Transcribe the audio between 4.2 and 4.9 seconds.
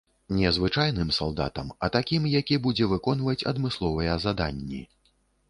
заданні.